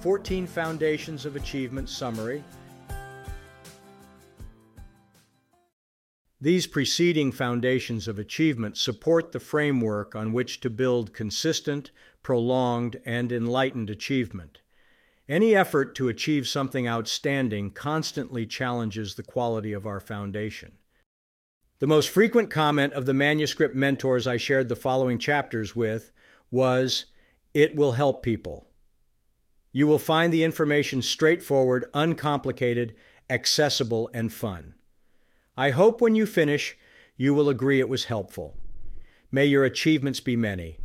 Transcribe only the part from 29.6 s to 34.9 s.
You will find the information straightforward, uncomplicated, accessible, and fun.